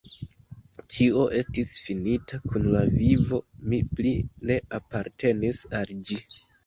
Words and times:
Ĉio 0.93 1.25
estis 1.39 1.73
finita 1.89 2.39
kun 2.47 2.65
la 2.77 2.81
vivo: 2.95 3.43
mi 3.75 3.81
pli 3.99 4.15
ne 4.51 4.57
apartenis 4.79 5.61
al 5.83 5.95
ĝi. 6.11 6.19